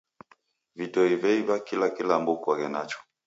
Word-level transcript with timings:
Vidoi 0.77 1.11
veiw'a 1.21 1.55
kila 1.67 1.87
kilambo 1.95 2.31
okoghe 2.37 2.67
nacho. 2.73 2.99